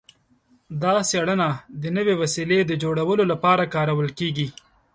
[0.81, 1.49] دا څیړنه
[1.81, 4.47] د نوې وسیلې د جوړولو لپاره کارول کیږي.